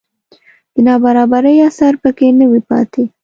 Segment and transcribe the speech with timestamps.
[0.73, 3.03] د نابرابرۍ اثر په کې نه وي پاتې